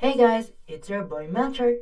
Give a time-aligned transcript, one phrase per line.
[0.00, 1.78] Hey guys, it's your boy Melchor.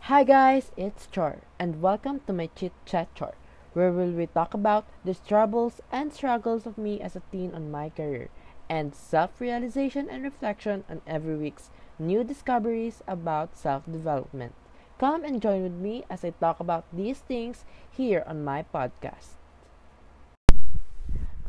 [0.00, 3.34] Hi guys, it's Chor, and welcome to my Chit Chat Chor,
[3.72, 7.70] where will we talk about the troubles and struggles of me as a teen on
[7.70, 8.30] my career,
[8.68, 11.70] and self-realization and reflection on every week's
[12.00, 14.54] new discoveries about self-development.
[15.02, 19.34] Come and join with me as I talk about these things here on my podcast.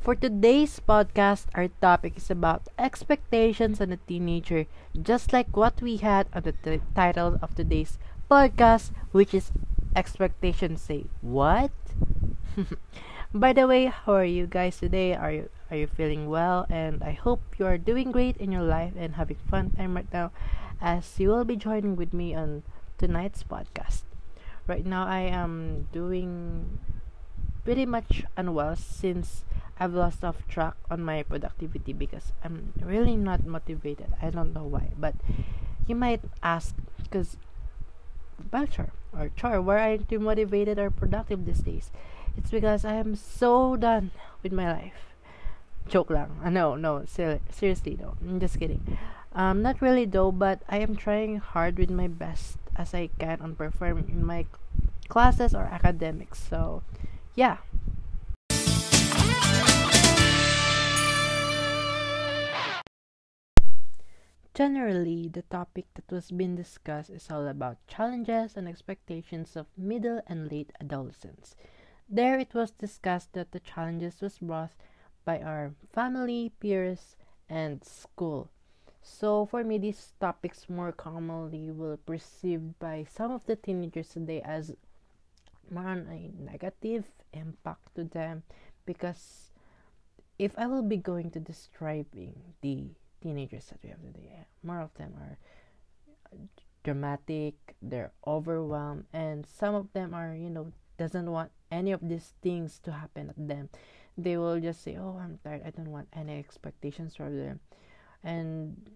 [0.01, 4.65] For today's podcast, our topic is about expectations on a teenager,
[4.97, 9.53] just like what we had on the t- title of today's podcast, which is
[9.95, 11.69] Expectations Say What?
[13.35, 15.13] By the way, how are you guys today?
[15.13, 16.65] Are you are you feeling well?
[16.73, 20.09] And I hope you are doing great in your life and having fun time right
[20.09, 20.33] now
[20.81, 22.65] as you will be joining with me on
[22.97, 24.03] tonight's podcast.
[24.67, 26.79] Right now I am doing
[27.63, 29.43] pretty much unwell since
[29.79, 34.13] I've lost off track on my productivity because I'm really not motivated.
[34.21, 35.15] I don't know why, but
[35.87, 37.37] you might ask because
[38.51, 41.91] Melchor or Chor, why aren't you motivated or productive these days?
[42.37, 45.13] It's because I am so done with my life.
[45.87, 46.39] Joke lang.
[46.43, 48.15] Uh, no, no, ser- seriously, no.
[48.21, 48.97] I'm just kidding.
[49.33, 53.41] Um, not really though, but I am trying hard with my best as I can
[53.41, 54.45] on performing in my
[55.09, 56.41] classes or academics.
[56.41, 56.83] So,
[57.35, 57.57] yeah.
[64.53, 70.21] Generally, the topic that was being discussed is all about challenges and expectations of middle
[70.27, 71.55] and late adolescents.
[72.07, 74.73] There it was discussed that the challenges was brought
[75.25, 77.15] by our family, peers,
[77.49, 78.51] and school.
[79.03, 84.41] So for me these topics more commonly will perceived by some of the teenagers today
[84.41, 84.73] as
[85.69, 88.43] more on a negative impact to them
[88.85, 89.51] because
[90.39, 92.87] if I will be going to describing the
[93.23, 94.29] teenagers that we have today.
[94.37, 95.37] Eh, more of them are
[96.83, 102.33] dramatic, they're overwhelmed, and some of them are, you know, doesn't want any of these
[102.43, 103.69] things to happen at them.
[104.17, 105.63] They will just say, "Oh, I'm tired.
[105.65, 107.61] I don't want any expectations from them,"
[108.21, 108.91] and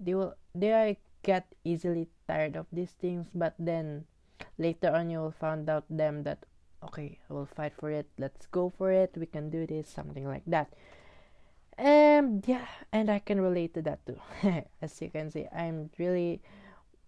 [0.00, 3.26] they will they get easily tired of these things.
[3.34, 4.04] But then
[4.58, 6.44] later on, you will find out them that
[6.82, 8.06] okay, I will fight for it.
[8.18, 9.16] Let's go for it.
[9.16, 9.88] We can do this.
[9.88, 10.72] Something like that
[11.78, 14.18] and yeah and i can relate to that too
[14.82, 16.40] as you can see i'm really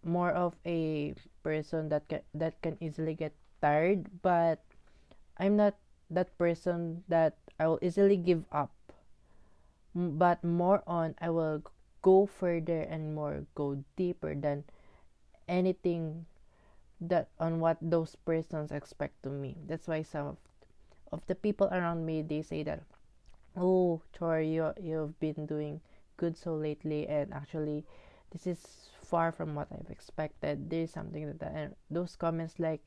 [0.02, 3.32] more of a person that can that can easily get
[3.62, 4.62] tired but
[5.38, 5.74] i'm not
[6.10, 8.72] that person that i will easily give up
[9.94, 11.62] but more on i will
[12.06, 14.62] go further and more go deeper than
[15.50, 16.26] anything
[17.02, 19.56] that on what those persons expect to me.
[19.66, 20.38] That's why some of,
[21.12, 22.82] of the people around me they say that
[23.56, 25.80] oh Chor you you've been doing
[26.16, 27.84] good so lately and actually
[28.30, 30.70] this is far from what I've expected.
[30.70, 32.86] There's something that and those comments like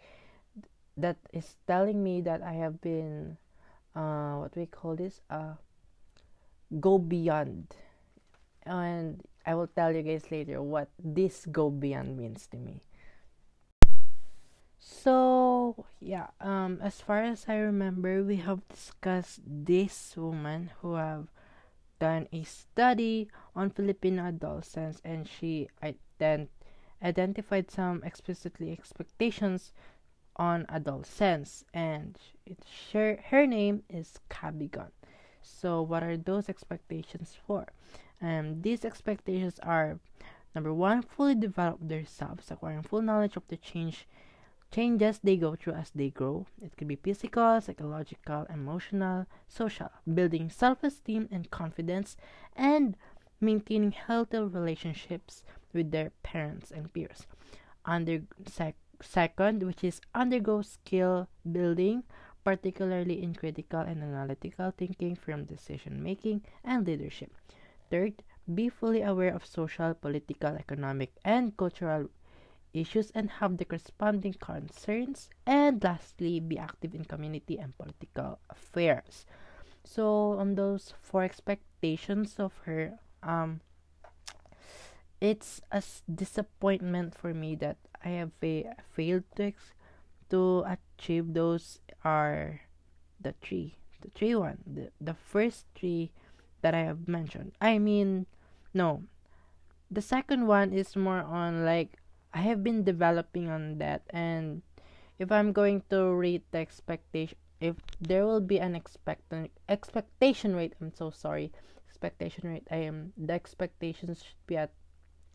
[0.97, 3.37] that is telling me that I have been
[3.95, 5.21] uh what we call this?
[5.29, 5.59] Uh
[6.79, 7.75] go beyond
[8.69, 12.81] and I will tell you guys later what this go beyond means to me
[14.79, 21.27] so yeah, um, as far as I remember, we have discussed this woman who have
[21.99, 26.47] done a study on Filipino adolescents, and she ident-
[27.03, 29.73] identified some explicitly expectations
[30.37, 32.63] on adolescents, and it
[32.93, 34.91] her her name is Cabigon.
[35.41, 37.67] So, what are those expectations for?
[38.21, 39.99] Um, these expectations are
[40.53, 44.07] number one, fully develop themselves, acquiring full knowledge of the change
[44.71, 46.45] changes they go through as they grow.
[46.61, 52.17] It could be physical, psychological, emotional, social, building self esteem and confidence,
[52.55, 52.95] and
[53.41, 55.43] maintaining healthy relationships
[55.73, 57.25] with their parents and peers.
[57.85, 62.03] Under sec- second, which is undergo skill building,
[62.43, 67.31] particularly in critical and analytical thinking from decision making and leadership.
[67.89, 72.09] Third, be fully aware of social, political, economic, and cultural
[72.73, 75.29] issues and have the corresponding concerns.
[75.45, 79.25] And lastly, be active in community and political affairs.
[79.83, 83.61] So on those four expectations of her, um,
[85.21, 85.83] it's a
[86.13, 89.73] disappointment for me that I have fa- failed to ex-
[90.29, 92.61] to achieve those are
[93.19, 96.11] the three, the three one, the the first three
[96.61, 97.53] that I have mentioned.
[97.61, 98.25] I mean,
[98.73, 99.03] no,
[99.89, 101.97] the second one is more on like
[102.33, 104.61] I have been developing on that and
[105.17, 109.33] if I'm going to rate the expectation, if there will be an expect
[109.67, 111.51] expectation rate, I'm so sorry,
[111.89, 112.67] expectation rate.
[112.71, 114.71] I am the expectations should be at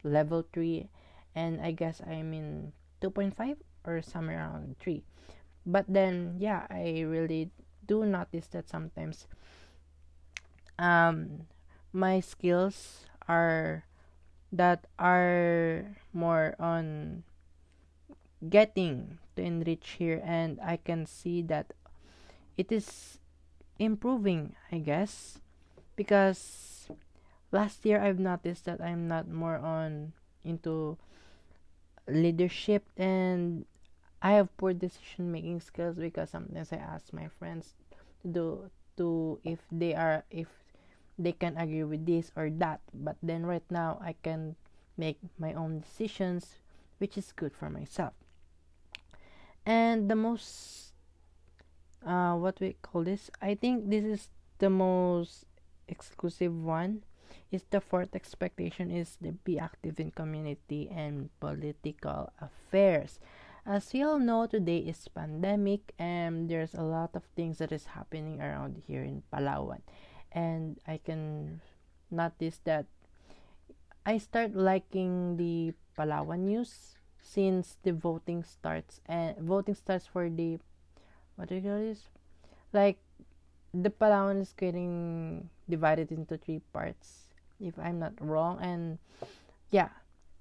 [0.03, 0.89] level three,
[1.35, 5.05] and I guess I'm in two point five or somewhere around three.
[5.67, 7.51] But then, yeah, I really
[7.87, 9.29] do notice that sometimes,
[10.79, 11.47] um,
[11.93, 13.85] my skills are
[14.53, 17.23] that are more on
[18.49, 21.73] getting to enrich here and I can see that
[22.57, 23.19] it is
[23.79, 25.39] improving I guess.
[25.97, 26.91] Because
[27.53, 30.13] last year I've noticed that I'm not more on
[30.45, 30.99] into
[32.07, 33.65] leadership and
[34.21, 37.75] I have poor decision making skills because sometimes I ask my friends
[38.23, 40.49] to do to if they are if
[41.19, 42.81] they can agree with this or that.
[42.93, 44.57] But then right now I can
[44.97, 46.59] make my own decisions
[46.99, 48.15] which is good for myself.
[49.67, 50.93] And the most
[52.05, 53.31] uh what we call this?
[53.41, 54.29] I think this is
[54.59, 55.47] the most
[55.89, 57.05] exclusive one.
[57.51, 63.21] Is the fourth expectation is to be active in community and political affairs.
[63.67, 67.95] As you all know today is pandemic and there's a lot of things that is
[67.95, 69.81] happening around here in palawan
[70.35, 71.61] and i can
[72.11, 72.85] notice that
[74.05, 80.59] i start liking the palawan news since the voting starts and voting starts for the
[81.37, 82.09] what do you call this?
[82.73, 82.99] Like
[83.73, 88.99] the Palawan is getting divided into three parts if I'm not wrong and
[89.71, 89.89] yeah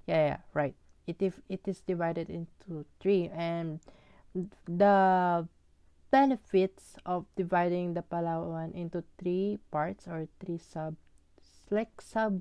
[0.05, 0.75] yeah yeah right.
[1.07, 3.79] It if it is divided into three and
[4.67, 5.47] the
[6.13, 10.93] benefits of dividing the Palawan into three parts or three sub
[11.73, 12.37] like sub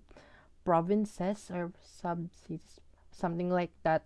[0.60, 4.04] provinces or sub cities something like that.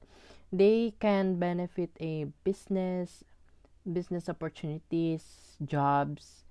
[0.52, 3.24] They can benefit a business
[3.82, 6.46] business opportunities jobs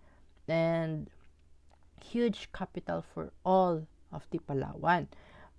[0.47, 1.07] and
[2.03, 5.07] huge capital for all of the Palawan.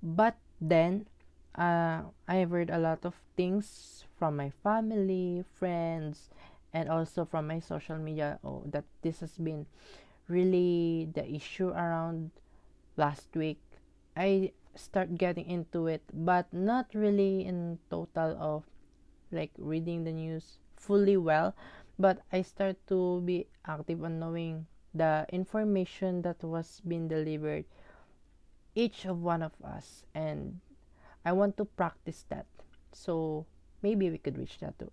[0.03, 1.06] But then
[1.55, 6.29] uh, I've heard a lot of things from my family friends
[6.76, 9.64] and also from my social media oh, that this has been
[10.28, 12.31] really the issue around
[12.99, 13.56] last week.
[14.14, 18.64] I start getting into it but not really in total of
[19.32, 21.56] like reading the news fully well
[21.99, 27.64] but i start to be active on knowing the information that was being delivered
[28.75, 30.61] each of one of us and
[31.25, 32.44] i want to practice that.
[32.93, 33.46] So
[33.81, 34.93] maybe we could reach that too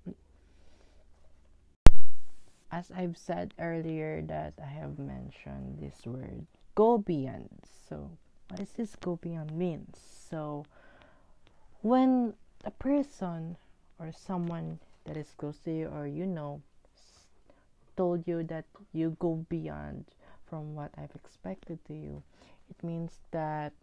[2.74, 7.50] as i've said earlier that i have mentioned this word go beyond
[7.88, 8.10] so
[8.54, 9.98] what does this go beyond means?
[10.30, 10.66] So,
[11.81, 13.58] when a person
[13.98, 16.62] or someone that is close to you or you know
[17.98, 20.06] told you that you go beyond
[20.48, 22.22] from what I've expected to you,
[22.70, 23.74] it means that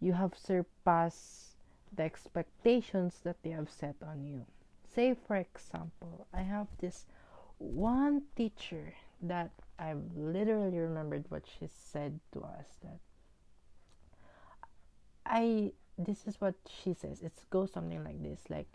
[0.00, 1.54] you have surpassed
[1.94, 4.44] the expectations that they have set on you.
[4.92, 7.06] Say, for example, I have this
[7.58, 12.98] one teacher that I've literally remembered what she said to us that
[15.26, 17.22] I this is what she says.
[17.22, 18.68] It goes something like this like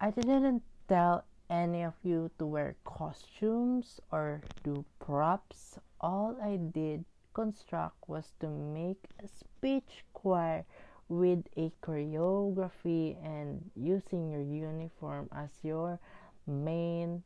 [0.00, 5.78] I didn't tell any of you to wear costumes or do props.
[6.00, 10.64] All I did construct was to make a speech choir
[11.08, 16.00] with a choreography and using your uniform as your
[16.46, 17.22] main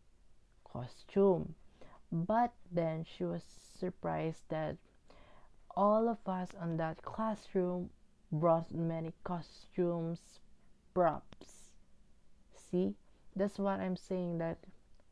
[0.73, 1.55] costume.
[2.13, 3.43] But then she was
[3.79, 4.77] surprised that
[5.77, 7.91] all of us on that classroom
[8.33, 10.21] brought many costumes,
[10.95, 11.71] props.
[12.55, 12.95] See,
[13.37, 14.59] that's what I'm saying that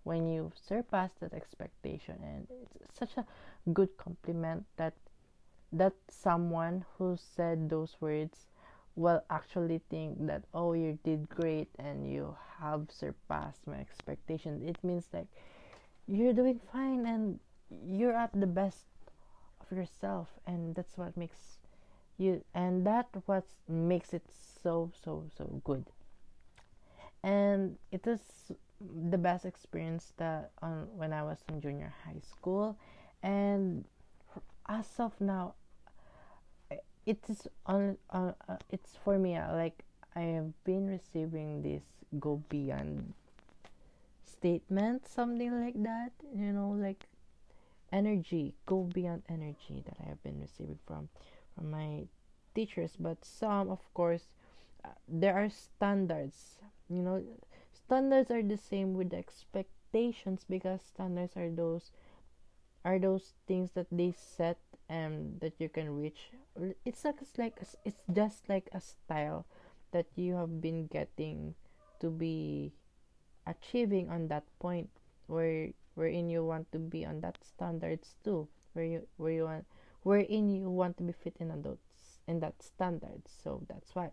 [0.05, 2.47] when you surpass that expectation, and
[2.81, 3.27] it's such a
[3.73, 4.95] good compliment that
[5.73, 8.47] that someone who said those words
[8.99, 14.63] will actually think that oh you did great and you have surpassed my expectations.
[14.69, 15.29] It means like
[16.09, 17.39] you're doing fine and
[17.87, 18.87] you're at the best
[19.61, 21.59] of yourself and that's what makes
[22.17, 24.25] you and that what makes it
[24.63, 25.85] so so so good.
[27.23, 28.21] And it is
[28.81, 32.77] the best experience that on when i was in junior high school.
[33.23, 33.85] And
[34.69, 35.55] as of now
[37.09, 39.85] it is on uh, uh, it's for me uh, like
[40.15, 41.83] i have been receiving this
[42.21, 43.15] go beyond
[44.25, 47.07] statement something like that you know like
[47.93, 51.09] energy go beyond energy that i have been receiving from
[51.55, 52.05] from my
[52.59, 52.95] teachers.
[52.99, 54.27] But some of course
[54.85, 57.23] uh, there are standards you know
[57.73, 61.91] standards are the same with expectations because standards are those
[62.85, 66.31] are those things that they set and that you can reach.
[66.85, 69.47] It's like it's like it's just like a style
[69.93, 71.55] that you have been getting
[72.01, 72.73] to be
[73.47, 74.89] achieving on that point
[75.27, 79.67] where wherein you want to be on that standards too where you where you want
[80.03, 81.79] wherein you want to be fit in those
[82.27, 84.11] in that standards so that's why.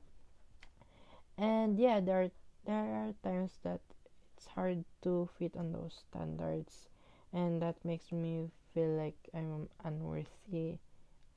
[1.38, 2.32] And yeah there are
[2.66, 3.82] there are times that
[4.36, 6.88] it's hard to fit on those standards
[7.34, 10.78] and that makes me feel like i'm unworthy.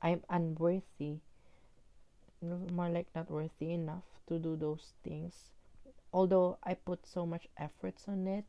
[0.01, 1.23] I'm unworthy.
[2.41, 5.55] More like not worthy enough to do those things.
[6.13, 8.45] Although i put so much efforts on it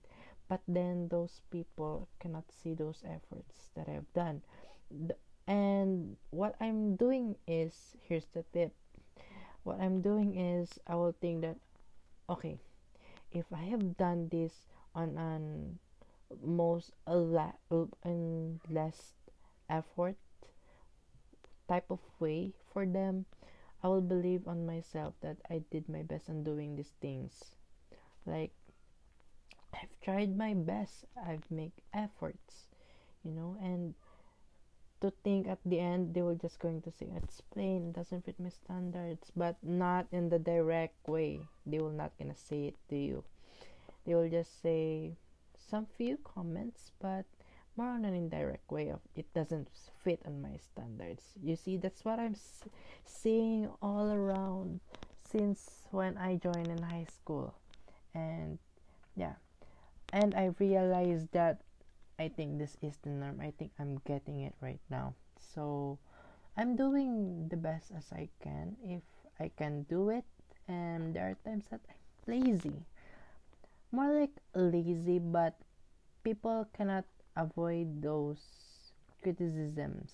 [0.50, 4.42] but then those people cannot see those efforts that i've done.
[5.46, 8.74] And what i'm doing is here's the tip.
[9.62, 11.56] What i'm doing is i will think that
[12.28, 12.58] okay
[13.30, 15.78] if i have done this on an
[16.44, 17.16] most a
[18.04, 19.12] and less
[19.68, 20.16] effort
[21.68, 23.24] type of way for them
[23.82, 27.54] i will believe on myself that i did my best on doing these things
[28.26, 28.52] like
[29.72, 31.04] I've tried my best.
[31.16, 32.66] I've made efforts,
[33.24, 33.94] you know, and
[35.00, 38.38] to think at the end they were just going to say it's plain, doesn't fit
[38.38, 41.40] my standards, but not in the direct way.
[41.64, 43.24] They will not gonna say it to you.
[44.04, 45.16] They will just say
[45.70, 47.24] some few comments, but
[47.76, 49.68] more on an indirect way of it doesn't
[50.02, 51.22] fit on my standards.
[51.42, 52.36] You see, that's what I'm
[53.04, 54.80] seeing all around
[55.30, 57.54] since when I joined in high school,
[58.14, 58.58] and
[59.16, 59.34] yeah
[60.12, 61.60] and I realized that
[62.18, 63.40] I think this is the norm.
[63.40, 65.14] I think I'm getting it right now.
[65.38, 65.98] So
[66.56, 69.02] I'm doing the best as I can if
[69.38, 70.24] I can do it.
[70.68, 72.84] And there are times that I'm lazy.
[73.92, 75.58] More like lazy, but
[76.22, 77.04] people cannot
[77.36, 78.38] avoid those
[79.22, 80.12] criticisms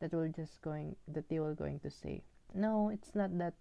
[0.00, 2.22] that will just going that they were going to say.
[2.54, 3.54] No, it's not that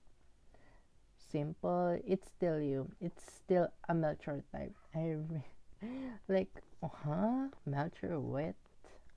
[1.31, 1.99] simple.
[2.05, 2.91] It's still you.
[2.99, 4.73] It's still a Melchor type.
[4.95, 5.15] I
[6.27, 6.49] like,
[6.81, 7.47] huh?
[7.69, 8.55] Melchor what?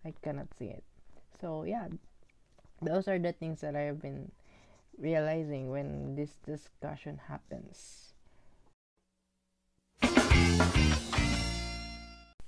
[0.04, 0.84] I cannot see it.
[1.40, 1.88] So yeah,
[2.82, 4.30] those are the things that I have been
[4.98, 8.13] realizing when this discussion happens.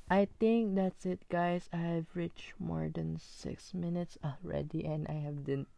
[0.09, 1.69] I think that's it, guys.
[1.73, 5.69] I have reached more than six minutes already, and I have didn't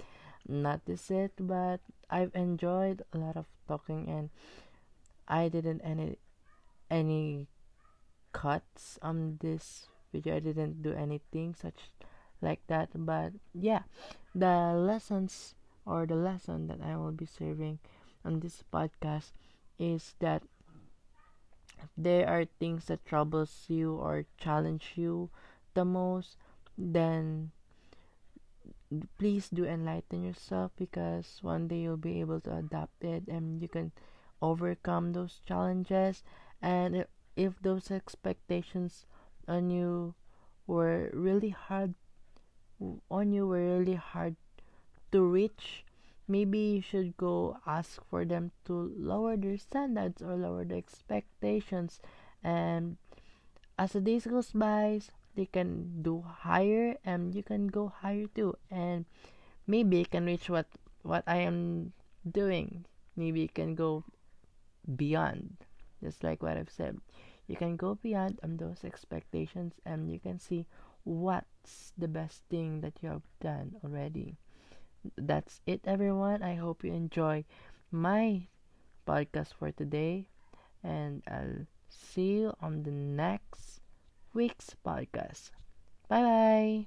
[0.47, 1.81] notice it, but
[2.11, 4.31] I've enjoyed a lot of talking, and
[5.27, 6.19] I didn't any
[6.91, 7.49] any
[8.33, 11.91] cuts on this video i didn't do anything such
[12.41, 13.83] like that but yeah
[14.35, 15.55] the lessons
[15.85, 17.79] or the lesson that i will be serving
[18.25, 19.33] on this podcast
[19.79, 20.43] is that
[21.97, 25.31] there are things that troubles you or challenge you
[25.75, 26.37] the most
[26.77, 27.51] then
[29.19, 33.69] please do enlighten yourself because one day you'll be able to adapt it and you
[33.69, 33.93] can
[34.41, 36.23] overcome those challenges.
[36.63, 37.05] And
[37.37, 39.07] if those expectations
[39.47, 40.15] on you
[40.67, 41.95] were really hard
[43.11, 44.37] on you were really hard
[45.11, 45.85] to reach
[46.29, 52.01] maybe you should go ask for them to lower their standards or lower the expectations.
[52.45, 52.97] And
[53.79, 55.01] as the days goes by
[55.35, 58.55] they can do higher and you can go higher too.
[58.71, 59.07] And
[59.67, 60.67] maybe you can reach what
[61.03, 61.93] what i am
[62.27, 62.85] doing.
[63.17, 64.05] Maybe you can go
[64.97, 65.57] beyond
[66.03, 66.99] just like what i've said.
[67.47, 70.67] You can go beyond um, those expectations and you can see
[71.05, 74.37] what's the best thing that you have done already
[75.17, 76.43] that's it everyone.
[76.43, 77.45] I hope you enjoy
[77.91, 78.47] my
[79.07, 80.29] podcast for today
[80.85, 83.81] and i'll see you on the next
[84.35, 85.51] week's podcast.
[86.09, 86.87] Bye bye